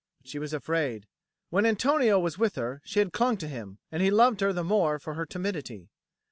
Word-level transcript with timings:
But 0.17 0.27
she 0.29 0.39
was 0.39 0.51
afraid. 0.51 1.05
When 1.51 1.63
Antonio 1.63 2.17
was 2.17 2.39
with 2.39 2.55
her, 2.55 2.81
she 2.83 2.97
had 2.97 3.13
clung 3.13 3.37
to 3.37 3.47
him, 3.47 3.77
and 3.91 4.01
he 4.01 4.09
loved 4.09 4.41
her 4.41 4.51
the 4.51 4.63
more 4.63 4.97
for 4.97 5.13
her 5.13 5.27
timidity. 5.27 5.89